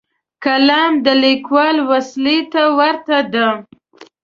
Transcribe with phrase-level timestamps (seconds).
[0.43, 3.47] قلم د لیکوال وسلې ته ورته دی